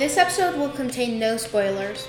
this 0.00 0.16
episode 0.16 0.56
will 0.56 0.70
contain 0.70 1.18
no 1.18 1.36
spoilers. 1.36 2.08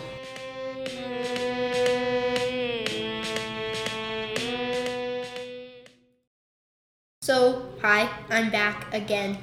So, 7.21 7.65
hi, 7.81 8.09
I'm 8.29 8.49
back 8.49 8.93
again. 8.93 9.39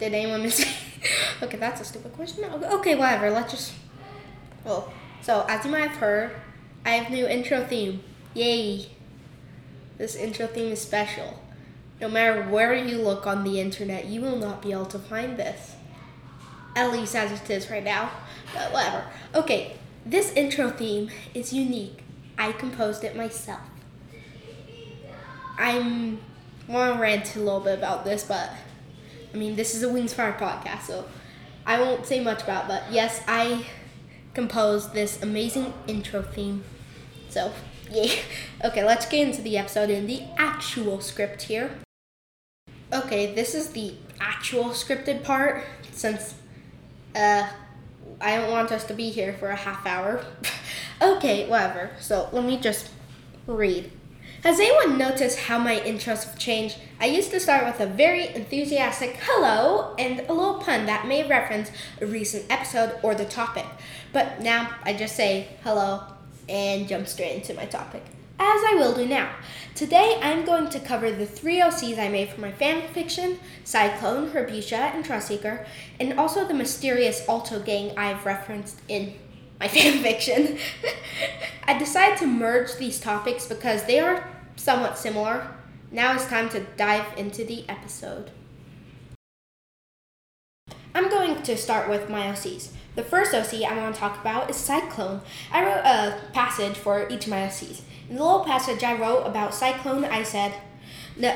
Did 0.00 0.14
anyone 0.14 0.44
miss 0.44 0.60
me? 0.60 0.72
okay, 1.42 1.58
that's 1.58 1.82
a 1.82 1.84
stupid 1.84 2.14
question. 2.14 2.42
Okay, 2.44 2.94
whatever. 2.94 3.30
Let's 3.30 3.52
just. 3.52 3.74
Well, 4.64 4.90
so 5.20 5.44
as 5.46 5.62
you 5.66 5.70
might 5.70 5.88
have 5.88 5.96
heard, 5.98 6.30
I 6.86 6.92
have 6.92 7.12
new 7.12 7.26
intro 7.26 7.66
theme. 7.66 8.02
Yay! 8.32 8.88
This 9.98 10.16
intro 10.16 10.46
theme 10.46 10.72
is 10.72 10.80
special. 10.80 11.42
No 12.00 12.08
matter 12.08 12.44
where 12.44 12.74
you 12.74 12.96
look 12.96 13.26
on 13.26 13.44
the 13.44 13.60
internet, 13.60 14.06
you 14.06 14.22
will 14.22 14.36
not 14.36 14.62
be 14.62 14.72
able 14.72 14.86
to 14.86 14.98
find 14.98 15.36
this. 15.36 15.75
At 16.76 16.92
least 16.92 17.16
as 17.16 17.32
it 17.32 17.50
is 17.50 17.68
right 17.70 17.82
now. 17.82 18.10
But 18.54 18.72
whatever. 18.72 19.04
Okay, 19.34 19.76
this 20.04 20.32
intro 20.34 20.70
theme 20.70 21.10
is 21.34 21.52
unique. 21.52 22.04
I 22.38 22.52
composed 22.52 23.02
it 23.02 23.16
myself. 23.16 23.60
I'm 25.58 26.20
want 26.68 26.94
to 26.94 27.00
rant 27.00 27.34
a 27.36 27.38
little 27.38 27.60
bit 27.60 27.78
about 27.78 28.04
this, 28.04 28.24
but 28.24 28.50
I 29.32 29.36
mean, 29.36 29.56
this 29.56 29.74
is 29.74 29.82
a 29.82 29.88
Wings 29.88 30.12
Fire 30.12 30.36
podcast, 30.38 30.82
so 30.82 31.06
I 31.64 31.80
won't 31.80 32.06
say 32.06 32.20
much 32.22 32.42
about. 32.42 32.64
It, 32.64 32.68
but 32.68 32.82
yes, 32.92 33.22
I 33.26 33.66
composed 34.34 34.92
this 34.92 35.22
amazing 35.22 35.72
intro 35.86 36.22
theme. 36.22 36.64
So 37.30 37.52
yeah. 37.90 38.12
Okay, 38.64 38.84
let's 38.84 39.06
get 39.06 39.28
into 39.28 39.42
the 39.42 39.58
episode 39.58 39.90
in 39.90 40.06
the 40.06 40.22
actual 40.38 41.00
script 41.00 41.42
here. 41.42 41.70
Okay, 42.90 43.34
this 43.34 43.54
is 43.54 43.72
the 43.72 43.94
actual 44.18 44.70
scripted 44.70 45.22
part 45.22 45.62
since 45.92 46.34
uh, 47.16 47.48
I 48.20 48.36
don't 48.36 48.50
want 48.50 48.72
us 48.72 48.84
to 48.84 48.94
be 48.94 49.10
here 49.10 49.32
for 49.32 49.48
a 49.48 49.56
half 49.56 49.86
hour. 49.86 50.24
okay, 51.02 51.48
whatever. 51.48 51.90
So 52.00 52.28
let 52.32 52.44
me 52.44 52.58
just 52.58 52.90
read. 53.46 53.90
Has 54.42 54.60
anyone 54.60 54.96
noticed 54.98 55.40
how 55.40 55.58
my 55.58 55.80
intros 55.80 56.24
have 56.24 56.38
changed? 56.38 56.78
I 57.00 57.06
used 57.06 57.30
to 57.32 57.40
start 57.40 57.66
with 57.66 57.80
a 57.80 57.86
very 57.86 58.28
enthusiastic 58.34 59.18
hello 59.22 59.94
and 59.98 60.20
a 60.20 60.32
little 60.32 60.60
pun 60.60 60.86
that 60.86 61.06
may 61.06 61.26
reference 61.26 61.70
a 62.00 62.06
recent 62.06 62.44
episode 62.48 62.98
or 63.02 63.14
the 63.14 63.24
topic. 63.24 63.66
But 64.12 64.40
now 64.40 64.70
I 64.84 64.92
just 64.92 65.16
say 65.16 65.48
hello 65.64 66.04
and 66.48 66.86
jump 66.86 67.08
straight 67.08 67.34
into 67.34 67.54
my 67.54 67.64
topic, 67.64 68.04
as 68.38 68.62
I 68.64 68.74
will 68.74 68.94
do 68.94 69.06
now. 69.06 69.30
Today 69.74 70.18
I'm 70.22 70.44
going 70.44 70.68
to 70.70 70.80
cover 70.80 71.10
the 71.10 71.26
three 71.26 71.60
OCs 71.60 71.98
I 71.98 72.08
made 72.08 72.30
for 72.30 72.40
my 72.40 72.52
fan 72.52 72.88
fiction, 72.88 73.38
Cyclone, 73.64 74.30
Herbutia, 74.30 74.94
and 74.94 75.04
Trustseeker, 75.04 75.66
and 76.00 76.18
also 76.18 76.46
the 76.46 76.54
mysterious 76.54 77.26
Alto 77.28 77.60
gang 77.60 77.96
I've 77.96 78.24
referenced 78.24 78.80
in 78.88 79.14
my 79.58 79.68
fan 79.76 80.02
fiction. 80.02 80.58
I 81.64 81.78
decided 81.78 82.18
to 82.18 82.26
merge 82.26 82.76
these 82.76 83.00
topics 83.00 83.46
because 83.46 83.84
they 83.84 84.00
are 84.00 84.28
somewhat 84.56 84.98
similar. 84.98 85.48
Now 85.90 86.14
it's 86.14 86.26
time 86.26 86.48
to 86.50 86.60
dive 86.76 87.06
into 87.16 87.44
the 87.44 87.64
episode. 87.68 88.30
I'm 90.94 91.10
going 91.10 91.42
to 91.42 91.56
start 91.56 91.88
with 91.88 92.08
my 92.08 92.22
OCs. 92.22 92.70
The 92.96 93.02
first 93.02 93.34
OC 93.34 93.62
I 93.62 93.76
want 93.76 93.94
to 93.94 94.00
talk 94.00 94.18
about 94.18 94.48
is 94.48 94.56
Cyclone. 94.56 95.20
I 95.52 95.62
wrote 95.62 95.84
a 95.84 96.18
passage 96.32 96.78
for 96.78 97.06
each 97.10 97.24
of 97.24 97.30
my 97.30 97.42
OCs. 97.42 97.82
In 98.08 98.16
the 98.16 98.24
little 98.24 98.42
passage 98.42 98.82
I 98.82 98.98
wrote 98.98 99.24
about 99.24 99.54
Cyclone, 99.54 100.06
I 100.06 100.22
said, 100.22 100.54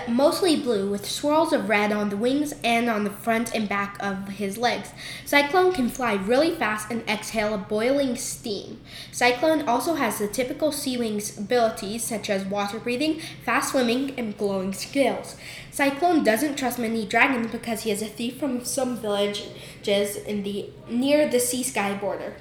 mostly 0.08 0.56
blue 0.56 0.90
with 0.90 1.08
swirls 1.08 1.52
of 1.52 1.68
red 1.68 1.90
on 1.90 2.10
the 2.10 2.16
wings 2.16 2.54
and 2.62 2.90
on 2.90 3.04
the 3.04 3.10
front 3.10 3.54
and 3.54 3.68
back 3.68 3.96
of 4.00 4.28
his 4.28 4.58
legs. 4.58 4.90
Cyclone 5.24 5.72
can 5.72 5.88
fly 5.88 6.14
really 6.14 6.50
fast 6.50 6.90
and 6.90 7.08
exhale 7.08 7.54
a 7.54 7.58
boiling 7.58 8.16
steam. 8.16 8.80
Cyclone 9.10 9.66
also 9.66 9.94
has 9.94 10.18
the 10.18 10.28
typical 10.28 10.70
sea 10.70 10.98
wings 10.98 11.38
abilities 11.38 12.04
such 12.04 12.28
as 12.28 12.44
water 12.44 12.78
breathing, 12.78 13.20
fast 13.44 13.70
swimming, 13.70 14.18
and 14.18 14.36
glowing 14.36 14.72
scales. 14.72 15.36
Cyclone 15.70 16.22
doesn't 16.24 16.56
trust 16.56 16.78
many 16.78 17.06
dragons 17.06 17.50
because 17.50 17.82
he 17.82 17.90
is 17.90 18.02
a 18.02 18.06
thief 18.06 18.38
from 18.38 18.64
some 18.64 18.98
villages 18.98 20.16
in 20.16 20.42
the 20.42 20.68
near 20.88 21.28
the 21.28 21.40
sea 21.40 21.62
sky 21.62 21.94
border. 21.94 22.34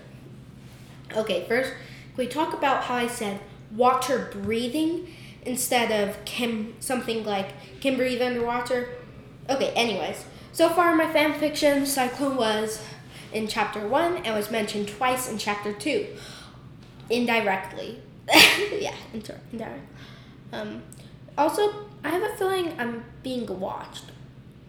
Okay, 1.16 1.45
first 1.47 1.73
we 2.17 2.27
talk 2.27 2.53
about 2.53 2.83
how 2.83 2.95
I 2.95 3.07
said 3.07 3.39
water 3.71 4.29
breathing 4.31 5.07
instead 5.44 5.91
of 5.91 6.23
can 6.25 6.73
something 6.79 7.23
like 7.25 7.79
can 7.81 7.95
breathe 7.95 8.22
underwater. 8.22 8.89
Okay, 9.50 9.72
anyways, 9.75 10.25
so 10.51 10.69
far 10.69 10.95
my 10.95 11.11
fan 11.11 11.33
fiction 11.33 11.85
Cyclone 11.85 12.35
was 12.38 12.83
in 13.33 13.47
chapter 13.47 13.88
one 13.88 14.17
and 14.17 14.35
was 14.35 14.51
mentioned 14.51 14.88
twice 14.88 15.29
in 15.29 15.38
chapter 15.38 15.73
two, 15.73 16.07
indirectly. 17.09 18.00
yeah, 18.79 18.95
indirect. 19.13 19.88
Um, 20.51 20.83
also, 21.38 21.85
I 22.03 22.09
have 22.09 22.23
a 22.23 22.35
feeling 22.35 22.73
I'm 22.77 23.03
being 23.23 23.47
watched. 23.59 24.06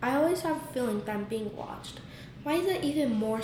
I 0.02 0.16
always 0.16 0.40
have 0.42 0.56
a 0.56 0.72
feeling 0.72 1.00
that 1.04 1.14
I'm 1.14 1.24
being 1.24 1.54
watched. 1.56 2.00
Why 2.42 2.54
is 2.54 2.66
it 2.66 2.82
even 2.84 3.14
more? 3.14 3.40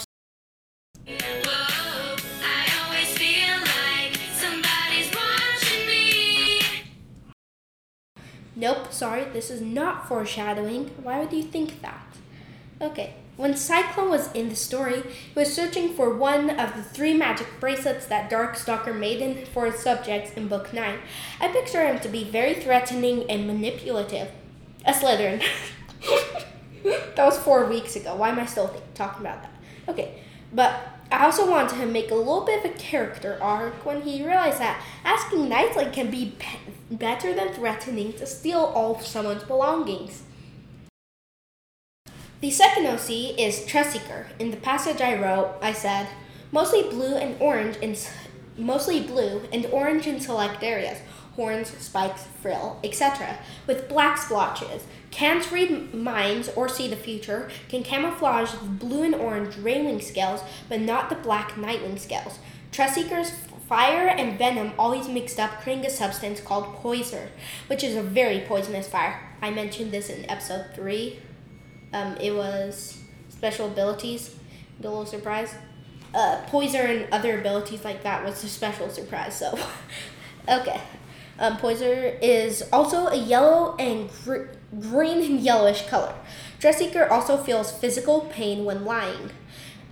Nope, 8.58 8.90
sorry, 8.90 9.24
this 9.24 9.50
is 9.50 9.60
not 9.60 10.08
foreshadowing. 10.08 10.86
Why 11.02 11.20
would 11.20 11.32
you 11.32 11.42
think 11.42 11.82
that? 11.82 12.06
Okay, 12.80 13.14
when 13.36 13.54
Cyclone 13.54 14.08
was 14.08 14.32
in 14.32 14.48
the 14.48 14.56
story, 14.56 15.02
he 15.02 15.38
was 15.38 15.52
searching 15.52 15.92
for 15.94 16.14
one 16.14 16.48
of 16.48 16.74
the 16.74 16.82
three 16.82 17.12
magic 17.12 17.46
bracelets 17.60 18.06
that 18.06 18.30
Darkstalker 18.30 18.98
made 18.98 19.20
in 19.20 19.44
for 19.44 19.66
his 19.66 19.78
subjects 19.78 20.32
in 20.32 20.48
Book 20.48 20.72
9. 20.72 20.98
I 21.38 21.48
picture 21.48 21.86
him 21.86 22.00
to 22.00 22.08
be 22.08 22.24
very 22.24 22.54
threatening 22.54 23.30
and 23.30 23.46
manipulative. 23.46 24.30
A 24.86 24.92
Slytherin. 24.92 25.44
that 27.14 27.24
was 27.24 27.38
four 27.38 27.66
weeks 27.66 27.94
ago. 27.94 28.16
Why 28.16 28.30
am 28.30 28.38
I 28.38 28.46
still 28.46 28.74
talking 28.94 29.20
about 29.20 29.42
that? 29.42 29.52
Okay, 29.88 30.22
but 30.54 30.95
I 31.16 31.24
also 31.24 31.50
wanted 31.50 31.78
to 31.80 31.86
make 31.86 32.10
a 32.10 32.14
little 32.14 32.42
bit 32.42 32.62
of 32.62 32.70
a 32.70 32.74
character 32.74 33.38
arc 33.40 33.86
when 33.86 34.02
he 34.02 34.22
realized 34.22 34.58
that 34.58 34.82
asking 35.02 35.48
nicely 35.48 35.86
can 35.86 36.10
be 36.10 36.36
better 36.90 37.32
than 37.32 37.54
threatening 37.54 38.12
to 38.14 38.26
steal 38.26 38.58
all 38.58 38.96
of 38.96 39.06
someone's 39.06 39.42
belongings. 39.42 40.24
The 42.42 42.50
second 42.50 42.86
OC 42.86 43.38
is 43.38 43.60
Trustseeker. 43.60 44.26
In 44.38 44.50
the 44.50 44.58
passage 44.58 45.00
I 45.00 45.18
wrote, 45.18 45.54
I 45.62 45.72
said, 45.72 46.06
mostly 46.52 46.82
blue 46.82 47.14
and 47.14 47.40
orange 47.40 47.78
in 47.78 47.96
mostly 48.58 49.00
blue 49.00 49.40
and 49.54 49.64
orange 49.72 50.06
in 50.06 50.20
select 50.20 50.62
areas, 50.62 50.98
horns, 51.36 51.68
spikes, 51.78 52.24
frill, 52.42 52.78
etc., 52.82 53.38
with 53.66 53.88
black 53.88 54.18
splotches. 54.18 54.84
Can't 55.10 55.50
read 55.52 55.94
minds 55.94 56.50
or 56.56 56.68
see 56.68 56.88
the 56.88 56.96
future, 56.96 57.48
can 57.68 57.82
camouflage 57.82 58.52
the 58.52 58.66
blue 58.66 59.02
and 59.02 59.14
orange 59.14 59.54
rainwing 59.54 60.02
scales, 60.02 60.42
but 60.68 60.80
not 60.80 61.08
the 61.08 61.14
black 61.14 61.52
nightwing 61.52 61.98
scales. 61.98 62.38
Trustseeker's 62.72 63.30
fire 63.68 64.08
and 64.08 64.38
venom 64.38 64.72
always 64.78 65.08
mixed 65.08 65.40
up, 65.40 65.60
creating 65.60 65.86
a 65.86 65.90
substance 65.90 66.40
called 66.40 66.74
poison, 66.76 67.28
which 67.66 67.82
is 67.82 67.96
a 67.96 68.02
very 68.02 68.40
poisonous 68.40 68.88
fire. 68.88 69.20
I 69.42 69.50
mentioned 69.50 69.92
this 69.92 70.08
in 70.08 70.28
episode 70.30 70.66
3. 70.74 71.18
Um, 71.92 72.16
it 72.16 72.34
was 72.34 72.98
special 73.28 73.66
abilities, 73.66 74.36
the 74.80 74.88
little 74.88 75.06
surprise. 75.06 75.54
Uh, 76.14 76.40
poison 76.46 76.80
and 76.80 77.12
other 77.12 77.38
abilities 77.38 77.84
like 77.84 78.02
that 78.02 78.24
was 78.24 78.42
a 78.44 78.48
special 78.48 78.88
surprise, 78.88 79.36
so. 79.38 79.58
okay. 80.48 80.80
Um, 81.38 81.58
Poison 81.58 82.14
is 82.22 82.62
also 82.72 83.08
a 83.08 83.16
yellow 83.16 83.76
and 83.76 84.10
gr- 84.24 84.46
green 84.80 85.22
and 85.22 85.40
yellowish 85.40 85.86
color. 85.86 86.14
Trustseeker 86.60 87.10
also 87.10 87.36
feels 87.36 87.70
physical 87.70 88.22
pain 88.32 88.64
when 88.64 88.84
lying. 88.84 89.30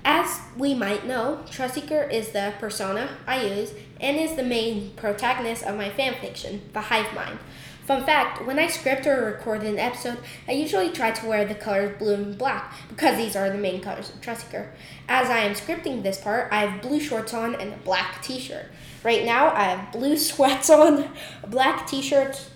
As 0.05 0.41
we 0.57 0.75
might 0.75 1.07
know, 1.07 1.41
Trustseeker 1.47 2.11
is 2.13 2.31
the 2.33 2.53
persona 2.59 3.09
I 3.27 3.43
use 3.43 3.73
and 4.01 4.19
is 4.19 4.37
the 4.37 4.43
main 4.43 4.91
protagonist 4.97 5.63
of 5.65 5.77
my 5.77 5.91
fanfiction, 5.91 6.61
The 6.73 6.83
Hive 6.83 7.15
Mind. 7.15 7.39
Fun 7.87 8.05
fact 8.05 8.47
when 8.47 8.59
I 8.59 8.67
script 8.69 9.07
or 9.07 9.27
record 9.27 9.63
an 9.63 9.79
episode, 9.79 10.19
I 10.49 10.53
usually 10.53 10.91
try 10.91 11.11
to 11.11 11.27
wear 11.27 11.45
the 11.45 11.55
colors 11.55 11.99
blue 11.99 12.15
and 12.15 12.39
black 12.39 12.75
because 12.89 13.19
these 13.19 13.37
are 13.37 13.51
the 13.51 13.59
main 13.59 13.83
colors 13.83 14.09
of 14.09 14.23
Trustseeker. 14.23 14.69
As 15.07 15.29
I 15.29 15.39
am 15.39 15.55
scripting 15.55 16.03
this 16.03 16.19
part, 16.19 16.51
I 16.51 16.67
have 16.67 16.81
blue 16.81 16.99
shorts 16.99 17.35
on 17.35 17.55
and 17.55 17.75
a 17.75 17.77
black 17.79 18.23
t 18.23 18.39
shirt. 18.39 18.67
Right 19.05 19.25
now, 19.25 19.51
I 19.51 19.65
have 19.65 19.93
blue 19.93 20.17
sweats 20.29 20.71
on, 20.71 21.09
a 21.43 21.47
black 21.47 21.87
t 21.87 22.03
shirt 22.03 22.49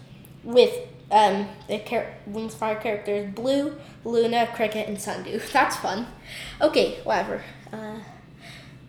with 0.42 0.74
um, 1.10 1.48
the 1.68 1.78
char- 1.80 2.14
Wings 2.26 2.54
Fire 2.54 2.76
characters 2.76 3.32
Blue, 3.34 3.76
Luna, 4.04 4.48
Cricket, 4.54 4.88
and 4.88 5.00
Sundew. 5.00 5.38
That's 5.52 5.76
fun. 5.76 6.06
Okay, 6.60 6.98
whatever. 7.04 7.42
Uh, 7.72 8.00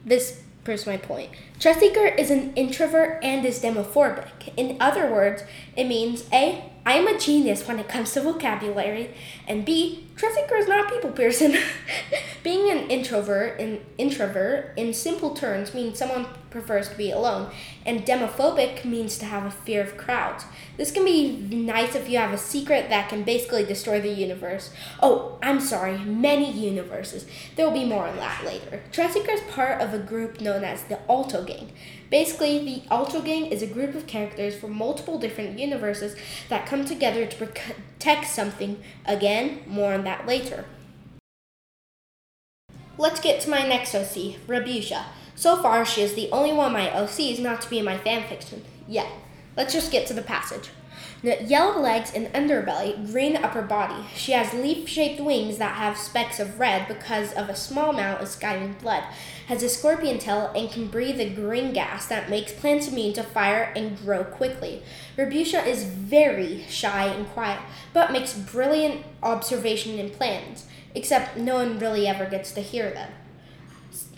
this 0.06 0.42
proves 0.64 0.86
my 0.86 0.98
point. 0.98 1.32
Trustseeker 1.60 2.18
is 2.18 2.32
an 2.32 2.54
introvert 2.54 3.24
and 3.24 3.46
is 3.46 3.62
demophobic. 3.62 4.28
In 4.56 4.78
other 4.80 5.10
words, 5.10 5.44
it 5.76 5.86
means 5.86 6.26
A, 6.32 6.72
I 6.86 6.94
am 6.94 7.08
a 7.08 7.20
genius 7.20 7.68
when 7.68 7.80
it 7.80 7.88
comes 7.88 8.14
to 8.14 8.22
vocabulary, 8.22 9.14
and 9.48 9.66
B, 9.66 10.08
Trustseeker 10.20 10.60
is 10.60 10.68
not 10.68 10.86
a 10.86 10.94
people 10.94 11.12
person. 11.12 11.56
Being 12.44 12.70
an 12.70 12.90
introvert 12.90 13.58
in 13.58 13.80
introvert 13.98 14.74
in 14.76 14.94
simple 14.94 15.34
terms 15.34 15.74
means 15.74 15.98
someone 15.98 16.28
prefers 16.50 16.90
to 16.90 16.96
be 16.96 17.10
alone, 17.10 17.50
and 17.86 18.06
demophobic 18.06 18.84
means 18.84 19.18
to 19.20 19.26
have 19.26 19.46
a 19.46 19.52
fear 19.52 19.82
of 19.82 19.96
crowds. 19.96 20.44
This 20.76 20.92
can 20.92 21.06
be 21.06 21.38
nice 21.38 21.96
if 21.96 22.10
you 22.10 22.18
have 22.18 22.34
a 22.34 22.38
secret 22.38 22.90
that 22.90 23.08
can 23.08 23.24
basically 23.24 23.64
destroy 23.64 24.02
the 24.02 24.10
universe. 24.10 24.74
Oh, 25.02 25.38
I'm 25.42 25.62
sorry, 25.62 25.98
many 26.00 26.52
universes. 26.52 27.26
There 27.56 27.66
will 27.66 27.80
be 27.80 27.86
more 27.86 28.06
on 28.06 28.18
that 28.18 28.44
later. 28.44 28.82
Trustseeker 28.92 29.34
is 29.34 29.42
part 29.52 29.82
of 29.82 29.94
a 29.94 30.00
group 30.00 30.42
known 30.42 30.66
as 30.66 30.84
the 30.84 31.00
Alto 31.10 31.46
Gang. 31.46 31.72
Basically, 32.10 32.60
the 32.60 32.82
Alto 32.94 33.22
Gang 33.22 33.46
is 33.46 33.62
a 33.62 33.68
group 33.68 33.96
of 33.96 34.06
characters 34.06 34.56
from 34.56 34.74
multiple 34.74 35.18
different 35.18 35.58
universes 35.58 36.18
that 36.50 36.66
come 36.66 36.84
together 36.84 37.26
to 37.26 37.38
protect 38.00 38.28
something. 38.28 38.82
Again, 39.06 39.62
more 39.68 39.94
on 39.94 40.06
that 40.06 40.26
later. 40.26 40.64
Let's 42.98 43.20
get 43.20 43.42
to 43.42 43.50
my 43.50 43.68
next 43.68 43.94
OC, 43.94 44.38
Rabusia. 44.48 45.04
So 45.36 45.62
far, 45.62 45.86
she 45.86 46.02
is 46.02 46.14
the 46.14 46.30
only 46.32 46.54
one 46.54 46.72
my 46.72 46.90
OC 46.92 47.20
is 47.20 47.40
not 47.40 47.62
to 47.62 47.70
be 47.70 47.80
in 47.80 47.86
my 47.86 47.98
fanfiction. 47.98 48.62
yet. 48.88 49.08
let's 49.58 49.74
just 49.74 49.92
get 49.92 50.08
to 50.08 50.14
the 50.14 50.22
passage. 50.22 50.70
Yellow 51.22 51.82
legs 51.82 52.14
and 52.14 52.28
underbelly, 52.28 53.12
green 53.12 53.36
upper 53.36 53.62
body. 53.62 54.06
She 54.16 54.32
has 54.32 54.54
leaf 54.54 54.88
shaped 54.88 55.20
wings 55.20 55.58
that 55.58 55.76
have 55.76 55.98
specks 55.98 56.40
of 56.40 56.58
red 56.58 56.88
because 56.88 57.34
of 57.34 57.50
a 57.50 57.56
small 57.56 57.90
amount 57.90 58.22
of 58.22 58.30
SkyWing 58.30 58.80
blood. 58.80 59.04
Has 59.50 59.64
a 59.64 59.70
scorpion 59.70 60.20
tail 60.20 60.52
and 60.56 60.70
can 60.70 60.86
breathe 60.90 61.20
a 61.20 61.28
green 61.28 61.74
gas 61.74 62.06
that 62.06 62.30
makes 62.30 62.52
plants 62.52 62.88
immune 62.88 63.14
to 63.14 63.24
fire 63.24 63.74
and 63.76 63.98
grow 63.98 64.24
quickly. 64.24 64.84
Rabusia 65.18 65.66
is 65.66 65.86
very 65.86 66.66
shy 66.70 67.06
and 67.06 67.28
quiet, 67.30 67.60
but 67.92 68.12
makes 68.12 68.36
brilliant 68.36 69.04
observation 69.24 69.98
and 69.98 70.14
plans, 70.14 70.68
except 70.94 71.36
no 71.36 71.56
one 71.56 71.80
really 71.80 72.06
ever 72.06 72.28
gets 72.28 72.52
to 72.52 72.62
hear 72.62 72.92
them. 72.92 73.12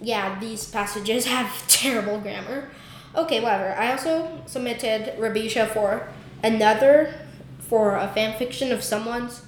Yeah, 0.02 0.38
these 0.38 0.70
passages 0.70 1.28
have 1.28 1.66
terrible 1.70 2.20
grammar. 2.20 2.70
Okay, 3.16 3.40
whatever. 3.40 3.72
I 3.72 3.94
also 3.94 4.42
submitted 4.48 5.18
Rabusia 5.18 5.70
for 5.70 6.10
another 6.44 7.14
for 7.60 7.96
a 7.96 8.10
fan 8.10 8.38
fiction 8.38 8.74
of 8.74 8.84
someone's. 8.84 9.44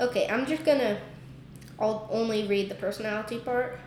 Okay, 0.00 0.26
I'm 0.26 0.46
just 0.46 0.64
gonna. 0.64 1.02
I'll 1.78 2.08
only 2.10 2.46
read 2.46 2.70
the 2.70 2.74
personality 2.74 3.38
part. 3.38 3.78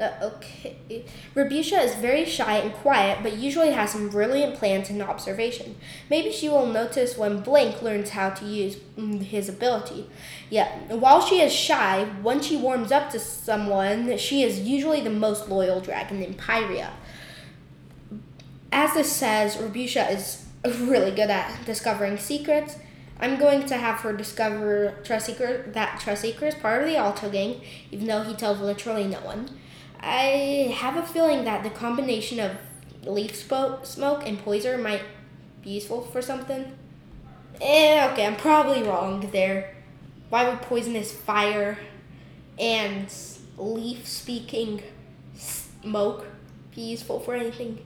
Uh, 0.00 0.10
okay. 0.22 1.04
Rabusia 1.34 1.84
is 1.84 1.94
very 1.96 2.24
shy 2.24 2.56
and 2.56 2.72
quiet, 2.72 3.18
but 3.22 3.34
usually 3.34 3.72
has 3.72 3.92
some 3.92 4.08
brilliant 4.08 4.56
plans 4.56 4.88
and 4.88 5.02
observation. 5.02 5.76
Maybe 6.08 6.32
she 6.32 6.48
will 6.48 6.66
notice 6.66 7.18
when 7.18 7.40
Blink 7.40 7.82
learns 7.82 8.10
how 8.10 8.30
to 8.30 8.44
use 8.44 8.76
mm, 8.96 9.22
his 9.22 9.48
ability. 9.48 10.08
Yeah, 10.48 10.68
while 10.88 11.20
she 11.20 11.40
is 11.40 11.52
shy, 11.52 12.08
once 12.22 12.46
she 12.46 12.56
warms 12.56 12.90
up 12.90 13.10
to 13.10 13.18
someone, 13.18 14.16
she 14.16 14.42
is 14.42 14.60
usually 14.60 15.02
the 15.02 15.10
most 15.10 15.48
loyal 15.48 15.80
dragon 15.80 16.22
in 16.22 16.34
Pyrrhia. 16.34 16.92
As 18.72 18.94
this 18.94 19.12
says, 19.12 19.56
Rabusia 19.56 20.10
is 20.10 20.46
really 20.64 21.10
good 21.10 21.30
at 21.30 21.64
discovering 21.66 22.16
secrets. 22.16 22.76
I'm 23.20 23.38
going 23.38 23.66
to 23.66 23.76
have 23.76 24.00
her 24.00 24.12
discover 24.12 24.94
Trustseeker 25.04 25.72
that 25.74 26.00
Trustseeker 26.00 26.42
is 26.42 26.54
part 26.56 26.82
of 26.82 26.88
the 26.88 26.96
Alto 26.96 27.30
gang, 27.30 27.60
even 27.92 28.06
though 28.06 28.22
he 28.22 28.34
tells 28.34 28.58
literally 28.60 29.04
no 29.04 29.20
one. 29.20 29.48
I 30.02 30.74
have 30.76 30.96
a 30.96 31.06
feeling 31.06 31.44
that 31.44 31.62
the 31.62 31.70
combination 31.70 32.40
of 32.40 32.56
leaf 33.04 33.36
smoke 33.36 34.26
and 34.26 34.38
poison 34.38 34.82
might 34.82 35.02
be 35.62 35.70
useful 35.70 36.02
for 36.02 36.20
something. 36.20 36.72
Eh, 37.60 38.08
okay, 38.10 38.26
I'm 38.26 38.36
probably 38.36 38.82
wrong 38.82 39.28
there. 39.32 39.74
Why 40.28 40.48
would 40.48 40.62
poisonous 40.62 41.12
fire 41.12 41.78
and 42.58 43.06
leaf 43.56 44.06
speaking 44.06 44.82
smoke 45.36 46.26
be 46.74 46.82
useful 46.82 47.20
for 47.20 47.34
anything? 47.34 47.84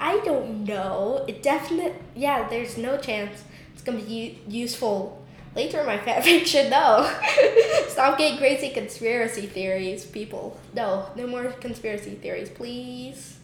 I 0.00 0.20
don't 0.20 0.64
know. 0.64 1.24
It 1.28 1.42
definitely, 1.42 2.00
yeah, 2.14 2.48
there's 2.48 2.78
no 2.78 2.96
chance 2.96 3.42
it's 3.74 3.82
gonna 3.82 3.98
be 3.98 4.38
useful 4.48 5.22
later 5.58 5.82
my 5.82 5.98
fanfiction. 5.98 6.70
No, 6.78 7.10
stop 7.88 8.16
getting 8.18 8.38
crazy 8.38 8.70
conspiracy 8.70 9.46
theories, 9.46 10.04
people. 10.04 10.56
No, 10.72 11.06
no 11.16 11.26
more 11.26 11.44
conspiracy 11.60 12.14
theories, 12.14 12.48
please. 12.48 13.38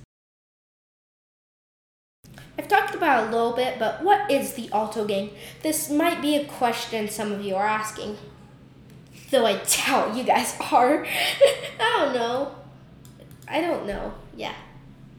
I've 2.56 2.68
talked 2.68 2.94
about 2.94 3.26
a 3.26 3.30
little 3.32 3.52
bit, 3.52 3.80
but 3.80 4.04
what 4.04 4.30
is 4.30 4.54
the 4.54 4.70
Alto 4.72 5.04
Gang? 5.04 5.30
This 5.62 5.90
might 5.90 6.22
be 6.22 6.36
a 6.36 6.44
question 6.44 7.08
some 7.08 7.32
of 7.32 7.42
you 7.42 7.56
are 7.56 7.66
asking. 7.66 8.16
Though 9.30 9.46
I 9.46 9.60
doubt 9.64 10.14
you 10.16 10.22
guys 10.22 10.56
are. 10.72 11.04
I 11.80 11.96
don't 11.96 12.14
know. 12.14 12.54
I 13.48 13.60
don't 13.60 13.86
know. 13.86 14.14
Yeah. 14.36 14.54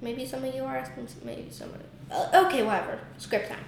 Maybe 0.02 0.26
some 0.26 0.46
of 0.46 0.56
you 0.56 0.64
are 0.64 0.78
asking, 0.78 1.08
maybe 1.26 1.48
some 1.50 1.70
of 1.70 1.76
uh, 1.76 1.95
Uh, 2.12 2.46
okay, 2.46 2.64
whatever. 2.64 3.00
Script 3.18 3.50
time. 3.50 3.66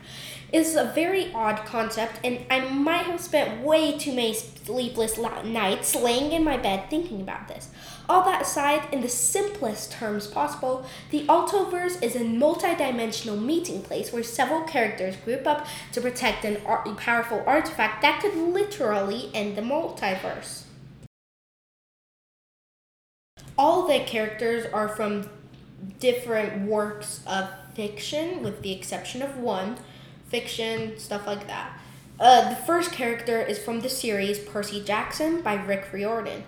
It's 0.53 0.75
a 0.75 0.85
very 0.95 1.33
odd 1.33 1.65
concept, 1.65 2.21
and 2.23 2.45
I 2.49 2.61
might 2.69 3.05
have 3.05 3.19
spent 3.19 3.61
way 3.65 3.97
too 3.97 4.13
many 4.13 4.33
sleepless 4.33 5.17
nights 5.17 5.93
laying 5.93 6.31
in 6.31 6.45
my 6.45 6.55
bed 6.55 6.89
thinking 6.89 7.19
about 7.19 7.49
this. 7.49 7.69
All 8.07 8.23
that 8.23 8.43
aside, 8.43 8.87
in 8.93 9.01
the 9.01 9.09
simplest 9.09 9.91
terms 9.91 10.27
possible, 10.27 10.85
the 11.11 11.25
Altoverse 11.25 12.01
is 12.01 12.15
a 12.15 12.23
multi-dimensional 12.23 13.35
meeting 13.35 13.81
place 13.81 14.13
where 14.13 14.23
several 14.23 14.61
characters 14.61 15.17
group 15.17 15.45
up 15.45 15.67
to 15.91 15.99
protect 15.99 16.45
an 16.45 16.61
powerful 16.95 17.43
artifact 17.45 18.01
that 18.01 18.21
could 18.21 18.35
literally 18.37 19.29
end 19.33 19.57
the 19.57 19.61
multiverse. 19.61 20.63
All 23.57 23.85
the 23.85 23.99
characters 23.99 24.65
are 24.71 24.87
from 24.87 25.29
different 25.99 26.67
works 26.69 27.21
of 27.27 27.49
fiction, 27.77 28.41
with 28.41 28.63
the 28.63 28.73
exception 28.73 29.21
of 29.21 29.37
one, 29.37 29.77
fiction, 30.29 30.97
stuff 30.97 31.27
like 31.27 31.45
that. 31.45 31.79
Uh, 32.19 32.49
the 32.49 32.55
first 32.55 32.91
character 32.91 33.39
is 33.39 33.59
from 33.59 33.81
the 33.81 33.89
series 33.89 34.39
Percy 34.39 34.83
Jackson 34.83 35.41
by 35.41 35.53
Rick 35.53 35.93
Riordan. 35.93 36.43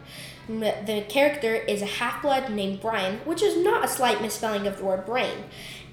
The 0.49 1.05
character 1.07 1.53
is 1.53 1.83
a 1.83 1.85
half 1.85 2.23
blood 2.23 2.49
named 2.49 2.81
Brian, 2.81 3.19
which 3.19 3.43
is 3.43 3.63
not 3.63 3.85
a 3.85 3.87
slight 3.87 4.19
misspelling 4.19 4.65
of 4.65 4.79
the 4.79 4.83
word 4.83 5.05
brain. 5.05 5.43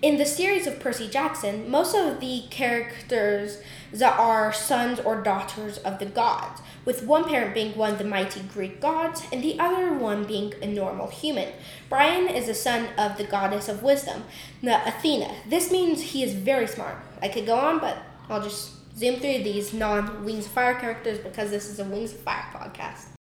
In 0.00 0.16
the 0.16 0.24
series 0.24 0.66
of 0.66 0.80
Percy 0.80 1.08
Jackson, 1.08 1.70
most 1.70 1.94
of 1.94 2.20
the 2.20 2.44
characters 2.48 3.58
that 3.92 4.18
are 4.18 4.54
sons 4.54 4.98
or 4.98 5.22
daughters 5.22 5.76
of 5.78 5.98
the 5.98 6.06
gods 6.06 6.62
with 6.86 7.02
one 7.02 7.24
parent 7.24 7.52
being 7.52 7.76
one 7.76 7.92
of 7.92 7.98
the 7.98 8.04
mighty 8.04 8.40
Greek 8.40 8.80
gods 8.80 9.24
and 9.30 9.42
the 9.42 9.60
other 9.60 9.92
one 9.92 10.24
being 10.24 10.54
a 10.62 10.66
normal 10.66 11.08
human. 11.08 11.52
Brian 11.90 12.26
is 12.26 12.46
the 12.46 12.54
son 12.54 12.88
of 12.96 13.18
the 13.18 13.24
goddess 13.24 13.68
of 13.68 13.82
wisdom, 13.82 14.24
the 14.62 14.88
Athena. 14.88 15.34
This 15.50 15.70
means 15.70 16.00
he 16.00 16.22
is 16.22 16.32
very 16.32 16.66
smart. 16.66 16.96
I 17.20 17.28
could 17.28 17.44
go 17.44 17.56
on, 17.56 17.78
but 17.78 17.98
I'll 18.30 18.42
just 18.42 18.72
zoom 18.96 19.16
through 19.16 19.42
these 19.42 19.74
non 19.74 20.24
Wings 20.24 20.46
of 20.46 20.52
Fire 20.52 20.76
characters 20.76 21.18
because 21.18 21.50
this 21.50 21.68
is 21.68 21.78
a 21.78 21.84
Wings 21.84 22.14
of 22.14 22.20
Fire 22.20 22.46
podcast. 22.54 23.15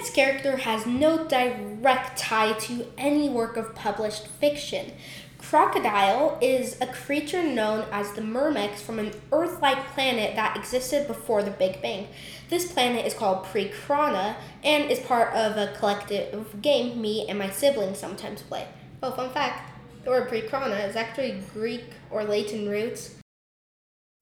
The 0.00 0.10
character 0.12 0.56
has 0.56 0.86
no 0.86 1.28
direct 1.28 2.18
tie 2.18 2.54
to 2.54 2.86
any 2.96 3.28
work 3.28 3.58
of 3.58 3.74
published 3.74 4.26
fiction. 4.26 4.92
Crocodile 5.36 6.38
is 6.40 6.80
a 6.80 6.86
creature 6.86 7.42
known 7.42 7.84
as 7.92 8.12
the 8.12 8.22
Myrmex 8.22 8.76
from 8.76 8.98
an 8.98 9.12
Earth 9.30 9.60
like 9.60 9.88
planet 9.88 10.36
that 10.36 10.56
existed 10.56 11.06
before 11.06 11.42
the 11.42 11.50
Big 11.50 11.82
Bang. 11.82 12.08
This 12.48 12.72
planet 12.72 13.04
is 13.04 13.12
called 13.12 13.44
Precrona 13.44 14.36
and 14.64 14.90
is 14.90 15.00
part 15.00 15.34
of 15.34 15.58
a 15.58 15.74
collective 15.76 16.62
game 16.62 17.00
me 17.00 17.26
and 17.28 17.38
my 17.38 17.50
siblings 17.50 17.98
sometimes 17.98 18.40
play. 18.40 18.68
Oh, 19.02 19.10
fun 19.10 19.30
fact 19.30 19.70
the 20.04 20.10
word 20.10 20.30
Precrona 20.30 20.88
is 20.88 20.96
actually 20.96 21.42
Greek 21.52 21.84
or 22.10 22.24
Latin 22.24 22.68
roots. 22.70 23.16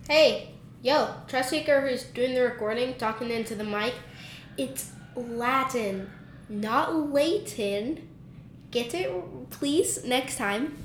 Hey, 0.08 0.54
yo, 0.82 1.14
Trustseeker 1.28 1.88
who's 1.88 2.02
doing 2.02 2.34
the 2.34 2.42
recording, 2.42 2.94
talking 2.94 3.30
into 3.30 3.54
the 3.54 3.64
mic, 3.64 3.94
it's 4.56 4.90
Latin, 5.18 6.10
not 6.48 7.12
Latin. 7.12 8.08
Get 8.70 8.94
it, 8.94 9.50
please, 9.50 10.04
next 10.04 10.36
time. 10.36 10.76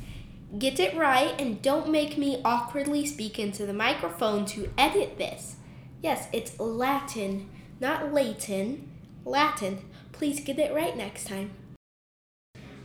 Get 0.58 0.80
it 0.80 0.96
right 0.96 1.34
and 1.40 1.62
don't 1.62 1.90
make 1.90 2.18
me 2.18 2.40
awkwardly 2.46 3.06
speak 3.06 3.40
into 3.40 3.66
the 3.66 3.74
microphone 3.74 4.46
to 4.48 4.72
edit 4.78 5.18
this. 5.18 5.56
Yes, 6.02 6.28
it's 6.32 6.60
Latin, 6.60 7.50
not 7.80 8.14
Latin. 8.14 8.90
Latin. 9.26 9.80
Please 10.12 10.40
get 10.42 10.60
it 10.60 10.74
right 10.74 10.96
next 10.96 11.28
time. 11.28 11.52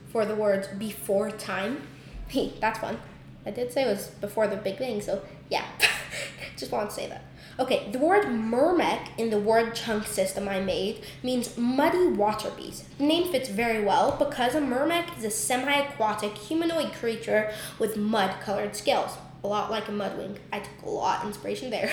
For 0.06 0.24
the 0.24 0.34
words 0.34 0.68
before 0.68 1.30
time. 1.30 1.82
Hey, 2.28 2.54
that's 2.60 2.78
fun. 2.78 2.98
I 3.44 3.50
did 3.50 3.72
say 3.72 3.82
it 3.82 3.88
was 3.88 4.08
before 4.08 4.46
the 4.46 4.56
Big 4.56 4.78
Bang, 4.78 5.00
so 5.00 5.22
yeah. 5.50 5.66
Just 6.56 6.72
want 6.72 6.90
to 6.90 6.94
say 6.94 7.08
that. 7.08 7.22
Okay, 7.60 7.88
the 7.90 7.98
word 7.98 8.26
Myrmec 8.26 9.08
in 9.18 9.30
the 9.30 9.38
word 9.38 9.74
chunk 9.74 10.06
system 10.06 10.48
I 10.48 10.60
made 10.60 11.02
means 11.24 11.58
muddy 11.58 12.06
water 12.06 12.50
beast. 12.56 12.84
The 12.98 13.04
name 13.04 13.32
fits 13.32 13.48
very 13.48 13.84
well 13.84 14.14
because 14.16 14.54
a 14.54 14.60
Myrmec 14.60 15.18
is 15.18 15.24
a 15.24 15.30
semi-aquatic 15.30 16.38
humanoid 16.38 16.92
creature 16.92 17.52
with 17.80 17.96
mud-colored 17.96 18.76
scales. 18.76 19.18
A 19.42 19.48
lot 19.48 19.72
like 19.72 19.88
a 19.88 19.92
mudwing. 19.92 20.36
I 20.52 20.60
took 20.60 20.82
a 20.84 20.88
lot 20.88 21.20
of 21.20 21.26
inspiration 21.26 21.70
there. 21.70 21.92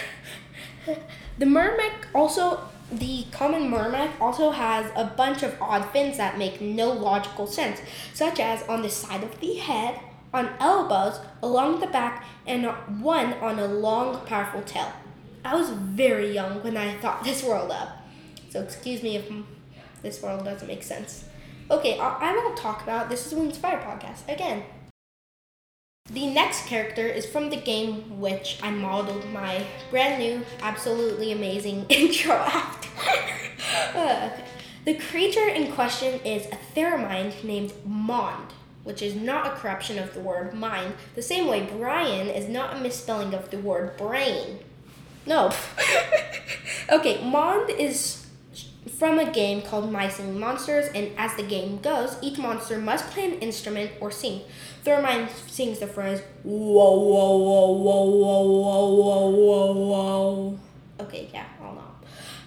The 1.38 1.46
Murmec 1.46 2.06
also 2.14 2.70
the 2.92 3.26
common 3.32 3.72
murmec 3.72 4.12
also 4.22 4.52
has 4.52 4.92
a 4.96 5.06
bunch 5.06 5.42
of 5.42 5.60
odd 5.60 5.90
fins 5.90 6.18
that 6.18 6.38
make 6.38 6.62
no 6.62 6.92
logical 6.92 7.48
sense, 7.48 7.82
such 8.14 8.40
as 8.40 8.62
on 8.70 8.84
the 8.84 8.90
side 8.90 9.24
of 9.24 9.40
the 9.40 9.56
head, 9.56 10.00
on 10.32 10.50
elbows, 10.60 11.20
along 11.42 11.80
the 11.80 11.88
back, 11.88 12.24
and 12.46 12.66
one 13.02 13.34
on 13.34 13.58
a 13.58 13.68
long, 13.68 14.24
powerful 14.28 14.62
tail. 14.62 14.94
I 15.46 15.54
was 15.54 15.70
very 15.70 16.34
young 16.34 16.64
when 16.64 16.76
I 16.76 16.96
thought 16.96 17.24
this 17.24 17.44
world 17.44 17.70
up, 17.70 18.02
so 18.50 18.62
excuse 18.62 19.04
me 19.04 19.16
if 19.16 19.32
this 20.02 20.20
world 20.24 20.44
doesn't 20.44 20.68
make 20.68 20.82
sense. 20.82 21.26
Okay, 21.70 22.00
I 22.00 22.34
won't 22.34 22.58
talk 22.58 22.82
about 22.82 23.12
This 23.12 23.28
Is 23.28 23.36
Wings 23.36 23.56
Fire 23.56 23.78
podcast 23.78 24.28
again. 24.28 24.64
The 26.12 26.34
next 26.34 26.66
character 26.66 27.06
is 27.06 27.28
from 27.28 27.52
the 27.52 27.58
game 27.58 28.20
which 28.20 28.58
I 28.64 28.72
modeled 28.72 29.30
my 29.30 29.64
brand 29.92 30.18
new, 30.18 30.44
absolutely 30.64 31.32
amazing 31.32 31.86
intro 31.90 32.34
after. 32.34 32.90
uh, 33.98 34.30
okay. 34.34 34.44
The 34.86 34.96
creature 34.96 35.48
in 35.48 35.72
question 35.74 36.22
is 36.22 36.48
a 36.48 36.56
Theremind 36.74 37.44
named 37.44 37.74
Mond, 37.86 38.54
which 38.84 39.04
is 39.04 39.14
not 39.14 39.46
a 39.46 39.56
corruption 39.56 40.00
of 40.00 40.16
the 40.16 40.22
word 40.22 40.56
mind, 40.56 40.96
the 41.14 41.22
same 41.22 41.46
way 41.46 41.70
Brian 41.72 42.30
is 42.30 42.50
not 42.50 42.76
a 42.76 42.80
misspelling 42.80 43.36
of 43.36 43.52
the 43.52 43.60
word 43.60 43.96
brain. 43.96 44.60
No. 45.26 45.52
okay, 46.92 47.24
Mond 47.24 47.70
is 47.70 48.26
from 48.98 49.20
a 49.20 49.32
game 49.32 49.62
called 49.62 49.92
My 49.92 50.08
Singing 50.08 50.40
Monsters, 50.40 50.88
and 50.94 51.12
as 51.18 51.36
the 51.36 51.44
game 51.44 51.80
goes, 51.80 52.18
each 52.22 52.38
monster 52.38 52.78
must 52.78 53.10
play 53.12 53.26
an 53.26 53.40
instrument 53.40 53.92
or 54.00 54.12
sing. 54.12 54.42
Theremind 54.84 55.30
sings 55.48 55.80
the 55.80 55.88
phrase, 55.88 56.22
whoa, 56.44 57.00
whoa, 57.00 57.38
whoa, 57.38 57.72
whoa, 57.72 58.06
whoa, 58.06 58.94
whoa, 58.96 59.30
whoa, 59.30 59.74
whoa. 59.74 60.60
Okay, 61.02 61.30
yeah, 61.34 61.46
I'll 61.62 61.74
know. 61.74 61.82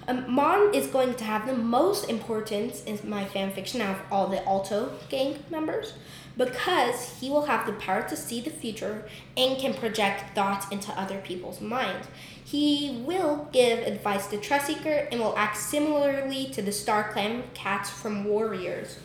Um, 0.07 0.33
Mon 0.33 0.73
is 0.75 0.87
going 0.87 1.15
to 1.15 1.25
have 1.25 1.47
the 1.47 1.53
most 1.53 2.09
importance 2.09 2.83
in 2.85 2.99
my 3.05 3.25
fanfiction 3.25 3.81
out 3.81 3.97
of 3.97 4.03
all 4.11 4.27
the 4.29 4.43
Alto 4.47 4.93
gang 5.11 5.43
members 5.51 5.93
because 6.39 7.19
he 7.21 7.29
will 7.29 7.47
have 7.47 7.67
the 7.67 7.73
power 7.75 8.09
to 8.09 8.17
see 8.17 8.41
the 8.41 8.49
future 8.49 9.05
and 9.37 9.59
can 9.59 9.75
project 9.75 10.35
thoughts 10.35 10.67
into 10.71 10.93
other 10.93 11.19
people's 11.19 11.61
minds. 11.61 12.07
He 12.43 13.03
will 13.05 13.49
give 13.53 13.81
advice 13.81 14.29
to 14.29 14.39
Trustseeker 14.39 15.09
and 15.11 15.21
will 15.21 15.37
act 15.37 15.59
similarly 15.59 16.47
to 16.53 16.63
the 16.63 16.73
Star 16.73 17.11
Clan 17.13 17.43
cats 17.53 17.91
from 17.91 18.25
Warriors. 18.25 18.99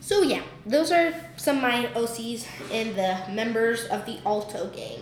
So 0.00 0.22
yeah, 0.22 0.42
those 0.64 0.90
are 0.90 1.12
some 1.36 1.56
of 1.56 1.62
my 1.62 1.90
OCs 1.94 2.46
and 2.72 2.96
the 2.96 3.18
members 3.30 3.84
of 3.86 4.06
the 4.06 4.18
Alto 4.24 4.68
gang. 4.68 5.00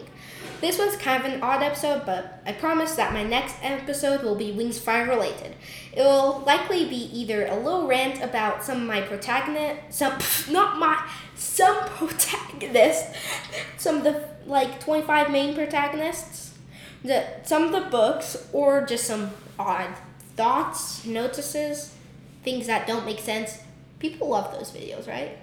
This 0.61 0.79
was 0.79 0.97
kind 0.97 1.23
of 1.23 1.31
an 1.31 1.43
odd 1.43 1.63
episode, 1.63 2.07
but 2.07 2.43
I 2.47 2.53
promise 2.53 2.95
that 2.95 3.13
my 3.13 3.23
next 3.23 3.57
episode 3.63 4.23
will 4.23 4.35
be 4.35 4.53
Wings 4.53 4.79
Fire 4.79 5.07
related. 5.07 5.57
It 5.97 6.03
will 6.03 6.41
likely 6.41 6.87
be 6.87 7.09
either 7.13 7.47
a 7.47 7.57
little 7.57 7.87
rant 7.87 8.23
about 8.23 8.65
some 8.65 8.83
of 8.83 8.87
my 8.87 9.01
protagonists, 9.01 9.99
some 9.99 10.19
not 10.53 10.79
my 10.79 11.09
some 11.37 11.77
protagonists, 11.87 13.17
some 13.77 13.99
of 13.99 14.05
the 14.05 14.29
like 14.47 14.81
25 14.81 15.31
main 15.31 15.55
protagonists, 15.55 16.55
the 17.03 17.25
some 17.45 17.65
of 17.65 17.73
the 17.73 17.89
books, 17.91 18.49
or 18.53 18.85
just 18.85 19.05
some 19.05 19.31
odd 19.59 19.91
thoughts, 20.37 21.05
notices, 21.05 21.95
things 22.43 22.67
that 22.67 22.87
don't 22.87 23.07
make 23.07 23.21
sense. 23.21 23.61
People 23.99 24.29
love 24.29 24.53
those 24.53 24.71
videos, 24.71 25.09
right? 25.09 25.39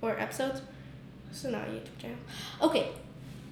Or 0.00 0.18
episodes. 0.18 0.62
This 1.28 1.44
is 1.44 1.52
not 1.52 1.68
a 1.68 1.70
YouTube 1.70 1.98
channel. 1.98 2.16
Okay, 2.62 2.92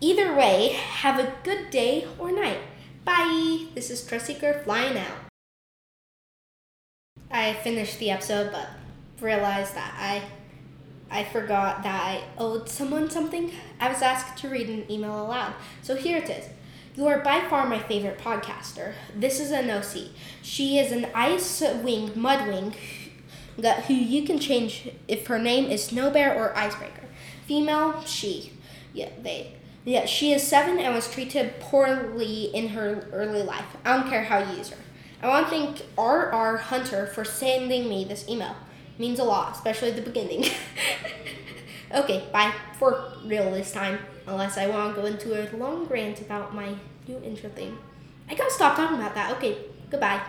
Either 0.01 0.35
way, 0.35 0.69
have 0.73 1.19
a 1.19 1.33
good 1.43 1.71
day 1.71 2.07
or 2.19 2.31
night. 2.31 2.61
Bye! 3.05 3.67
This 3.75 3.91
is 3.91 4.03
Trustseeker 4.03 4.63
flying 4.63 4.99
out. 4.99 5.26
I 7.47 7.55
finished 7.55 8.01
the 8.01 8.11
episode, 8.11 8.51
but 8.51 8.69
realized 9.21 9.77
that 9.77 9.95
I 9.97 10.23
I 11.09 11.23
forgot 11.23 11.85
that 11.85 12.03
I 12.03 12.25
owed 12.37 12.69
someone 12.69 13.09
something. 13.09 13.53
I 13.79 13.89
was 13.89 14.03
asked 14.03 14.37
to 14.39 14.49
read 14.49 14.69
an 14.69 14.91
email 14.91 15.25
aloud. 15.25 15.55
So 15.81 15.95
here 15.95 16.19
it 16.19 16.29
is. 16.29 16.49
You 16.97 17.07
are 17.07 17.21
by 17.21 17.43
far 17.49 17.65
my 17.69 17.79
favorite 17.79 18.19
podcaster. 18.19 18.95
This 19.15 19.39
is 19.39 19.53
an 19.53 19.71
OC. 19.71 20.09
She 20.43 20.79
is 20.79 20.91
an 20.91 21.07
ice 21.15 21.61
wing, 21.61 22.09
mudwing, 22.17 22.75
who 23.87 23.95
you 23.95 24.27
can 24.27 24.41
change 24.41 24.91
if 25.07 25.29
her 25.29 25.39
name 25.39 25.71
is 25.71 25.85
Snow 25.85 26.11
Bear 26.11 26.35
or 26.35 26.57
Icebreaker. 26.57 27.05
Female, 27.47 28.03
she. 28.05 28.53
Yeah, 28.93 29.11
they. 29.23 29.53
Yeah, 29.85 30.07
she 30.07 30.33
is 30.33 30.43
seven 30.43 30.81
and 30.81 30.93
was 30.93 31.09
treated 31.09 31.61
poorly 31.61 32.47
in 32.47 32.71
her 32.71 33.09
early 33.13 33.45
life. 33.45 33.77
I 33.85 33.97
don't 33.97 34.11
care 34.11 34.25
how 34.25 34.39
you 34.39 34.59
use 34.59 34.71
her. 34.71 34.79
I 35.23 35.29
want 35.29 35.47
to 35.47 35.51
thank 35.51 35.83
R.R. 35.97 36.57
Hunter 36.59 37.07
for 37.07 37.25
sending 37.25 37.89
me 37.89 38.05
this 38.05 38.29
email. 38.29 38.55
It 38.95 39.01
means 39.01 39.19
a 39.19 39.25
lot, 39.25 39.55
especially 39.55 39.91
at 39.91 39.97
the 39.97 40.03
beginning. 40.03 40.45
okay, 41.95 42.29
bye 42.33 42.53
for 42.79 43.13
real 43.25 43.51
this 43.51 43.73
time. 43.73 43.99
Unless 44.27 44.59
I 44.59 44.67
want 44.67 44.95
to 44.95 45.01
go 45.01 45.07
into 45.07 45.35
a 45.35 45.45
long 45.57 45.87
rant 45.87 46.21
about 46.21 46.55
my 46.55 46.75
new 47.07 47.19
intro 47.23 47.49
thing. 47.51 47.79
I 48.29 48.35
gotta 48.35 48.51
stop 48.51 48.77
talking 48.77 48.99
about 48.99 49.15
that. 49.15 49.33
Okay, 49.37 49.59
goodbye. 49.91 50.21